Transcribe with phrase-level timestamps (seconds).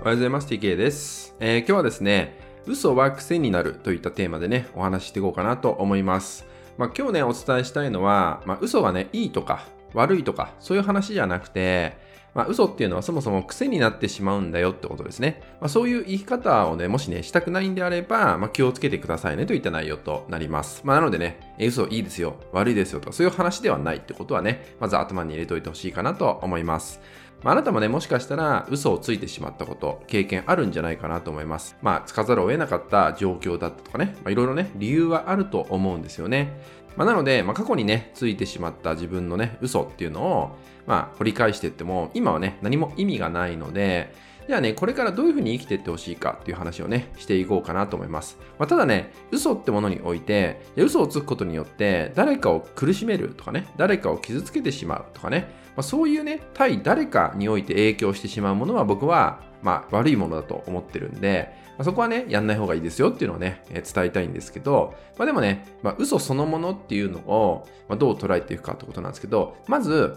[0.00, 0.48] おはようございます。
[0.48, 6.46] TK です、えー、今日はですね、嘘は癖になるといったテーマでね、お話ししていこうかなと思います。
[6.78, 11.98] まあ、今日ね、お伝えしたいのは、まあ、嘘がね、いいとか悪いとか、そういう話じゃなくて、
[12.32, 15.42] まあ、嘘っていうのはそもそも癖になってしまうんだよってことですね。
[15.60, 20.80] まあ、そういう言い方をね、もしね、したくないんであれば、まあ、気をつけてくださいねといった内容となります。
[20.82, 27.02] まあ、なのでね、嘘いいですよ、悪いですよとか、そういう話ではないってことはね、まず頭に入れておいてほしいかなと思います。
[27.42, 31.76] まあ、あなたもね、もしかしたら嘘をついてしまったこと、経験あるんじゃないかなと思います。
[31.80, 36.60] まあ、つかざるを得なかった状況だったとかね、まあ、いろいろね、理由はあると思うんですよね。
[36.96, 44.12] まあ、なので、まあ、過去にね、ついてしまった自分のね、嘘っていうのを、まあ、掘り返していっても、今はね、何も意味がないので、
[44.50, 48.36] じゃあね、これからどういうふうに生きていってほしいかっていう話をね、していこうかなと思います。
[48.58, 70.16] まあ、ただね、嘘ってものにおいて、嘘をつくことによって、誰かを苦しめるとかね、誰かを傷つけてしまうとかね、まあ、そういうね、対誰かにおいて影響してしまうものは僕は、まあ、悪いものだと思ってるんで、まあ、そこはね、やんない方がいいですよっていうのをね、えー、伝えたいんですけど、まあ、でもね、まあ、嘘そのものっていうのを、まあ、どう捉えていくかってことなんですけど、まず、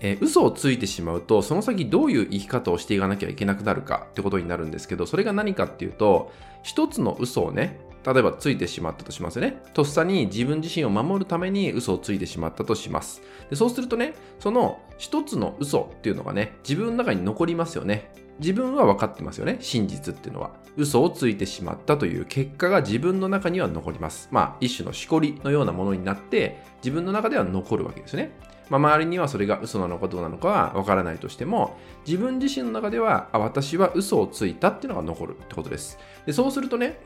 [0.00, 9.62] えー、嘘をついてしまうと、その先どういう生き方をしていかなきゃいけなくなるかってことになるんですけど、それが何かっていうと、一つの嘘をね、例えばついてしまったとしますよね。
[9.74, 13.22] とっさに自分自身を守るために嘘をついてしまったとします。
[13.50, 18.10] でそうするとね、その一つの嘘っていうのがね、自分の中に残りますよね。
[18.40, 19.58] 自分は分かってますよね。
[19.60, 20.50] 真実っていうのは。
[20.76, 24.28] 嘘をついてしまったという結果が自分の中には残ります。
[24.30, 28.32] まあ、一種のしこりのようなものになって、自分の中では残るわけですね。
[28.70, 35.98] まあ、周りにはそれが嘘なのかどうなのかはわからないとしても、自分自身の中では、あ、私は嘘をついたっていうのが残るってことです。
[36.24, 37.00] でそうするとね、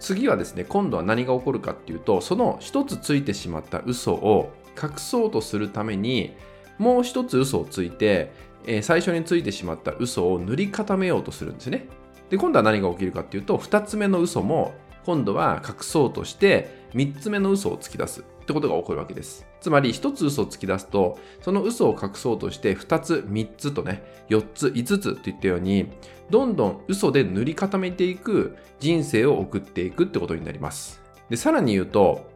[0.00, 4.50] 次はですね、今度は何が起こるかっていうと、その一つついてしまった嘘を
[4.82, 6.34] 隠そうとするために、
[6.78, 8.32] もう一つ嘘をついて、
[8.66, 11.88] え、最初についてしまった嘘を塗り固めようとするんですね。
[12.28, 19.46] で、今度は何が起きるかっていうと、二つ目の嘘も今度は隠そうとして、三つ目の嘘を突き出すってことが起こるわけです。
[19.60, 25.88] つまり、一つ嘘を突き出すと、その嘘を隠そうとして、二つ、三つとね、四つ、五つといったように、
[26.30, 31.02] どんどん嘘で塗り固めていく人生を送っていくってことになります。
[31.28, 32.30] で、さらに言うと、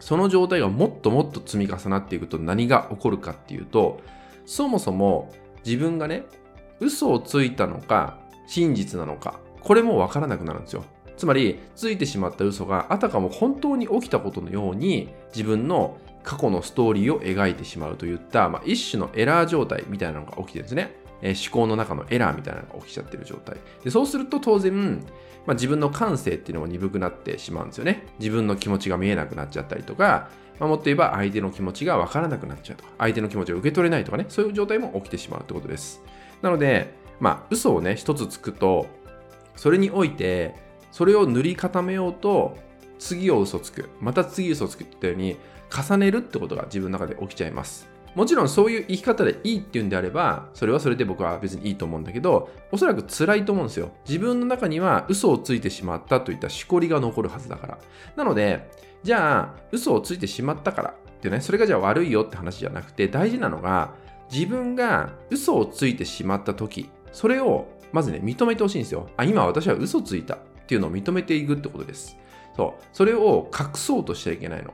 [0.00, 4.00] その状態がもっともっと積み重なっていくと何が起こるかっていうと、
[4.44, 5.32] そもそも
[5.66, 6.24] 自分がね、
[6.78, 10.84] 嘘をついたのか、真実なのか、これもわからなくなるんですよ。
[11.16, 20.94] つまり、ついてしまった嘘があたかも本当に起きたことのように、自分の過去のストーリーを描いてしまうといった、まあ、一種のエラー状態みたいなのが起きてるんですね。
[21.22, 23.56] えー、思考の中のエラーみたいなのが起きちゃってる状態。
[23.84, 25.00] でそうすると当然、
[25.46, 28.06] まあ、自分の感性っていうのも鈍くなってしまうんですよね。
[28.18, 30.28] 自分の気持ちが見えなくなっちゃったりとか、
[30.58, 36.02] まあ、もっと言えば相手の気持ちがわからなくなっちゃうとか、相手の気持ちを受け取れないとかね、そういう状態も起きてしまうってことです。
[36.42, 38.86] なので、まあ、嘘をね、一つつくと、
[39.54, 40.54] それにおいて、
[40.92, 42.56] それを塗り固めようと、
[42.98, 45.36] 次を嘘つく、また次嘘つくって言ったように、
[45.70, 47.88] 重ねるってことが自分の中で起きちゃいます。
[48.16, 53.92] もちろんそういう生き方でいいっていうんであれば、それはそれで僕は別にいいと思うんだけど、おそらく辛いと思うんですよ。
[54.08, 57.78] 自分の中には嘘をついてしまったといったしこりが残るはずだから。
[58.16, 58.70] なので、
[59.02, 63.92] じゃあ、嘘をついてしまったからってね、それがじゃあ悪いよって話じゃなくて、大事なのが、
[64.32, 69.10] 自分が嘘をついてしまった時、それをまずね、認めてほしいんですよ。
[69.18, 72.16] あ、今私は嘘ついたっていうのを認めていくってことです。
[72.56, 72.84] そう。
[72.92, 74.72] それを隠そうとしちゃいけないの。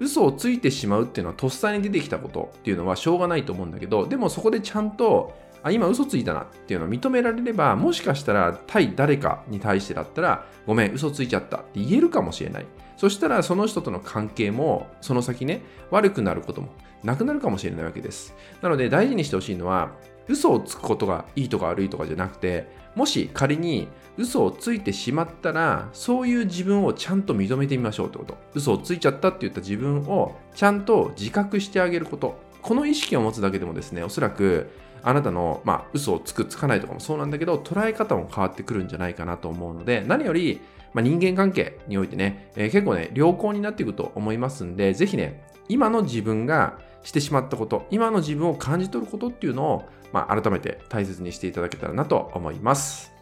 [0.00, 12.66] 嘘をついてしまうっていうのはとっさに出てきたことっていうのはしょうがないと思うんだけど、でもそこでちゃんと、あ、今嘘ついたなっていうのを認められれば、もしかしたら対誰かに対してだったら、ごめん、嘘ついちゃったって言えるかもしれない。
[12.96, 16.68] そしたらその人との関係も、その先ね、悪くなることも
[17.02, 18.34] なくなるかもしれないわけです。
[18.62, 19.92] なので大事にしてほしいのは、
[20.28, 28.36] 嘘をつくことがいいとか悪いとかじゃなくて、もし仮に嘘をついてしまったら、そういう自分をちゃんと認めてみましょうってこと。
[28.54, 32.38] 嘘をついちゃったって言った自分をちゃんと自覚してあげること。
[32.60, 34.68] この意識を持つだけでもですね、おそらく
[35.02, 40.60] あなたの、まあ、嘘をつく、つかないとかもそうなんだけど、捉え方も変わってくるんじゃないかなと思うので、何より、
[40.92, 53.12] まあ、人間関係においてね、えー、結構ね、良好になっていくと思いますんで、ぜひね、今の自分がしてしまったこと、今の自分を感じ取ることっていうのを、まあ、改めて大切にしていただけたらなと思います。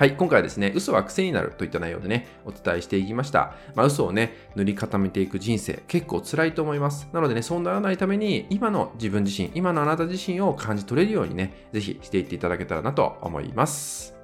[0.00, 3.54] はい、今回はですね、嘘は癖になるといった内容でね、お伝えしていきました。
[3.74, 7.06] まあ、嘘をね、塗り固めていく人生、結構辛いと思います。
[7.12, 14.14] なのでね、そうならないために、今の自分自身、今のあなた自身を感じ取れるようにね、ぜひしていっていただけたらなと思います。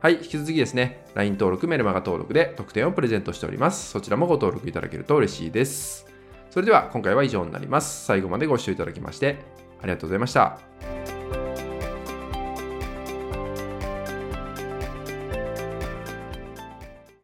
[0.00, 3.88] はい、引き続きですね、LINE 登録、メルマガ登録で特典をプレゼントしております。
[3.88, 6.11] そちらもご登録いただけると嬉しいです。
[6.52, 8.04] それでは今回は以上になります。
[8.04, 9.38] 最後までご視聴いただきまして
[9.80, 10.58] ありがとうございました。